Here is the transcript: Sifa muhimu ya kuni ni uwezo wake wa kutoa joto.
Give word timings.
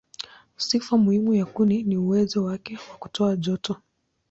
Sifa 0.57 0.97
muhimu 0.97 1.33
ya 1.33 1.45
kuni 1.45 1.83
ni 1.83 1.97
uwezo 1.97 2.43
wake 2.43 2.79
wa 2.91 2.97
kutoa 2.97 3.35
joto. 3.35 3.75